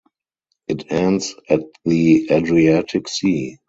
[0.67, 3.59] It ends at the Adriatic Sea.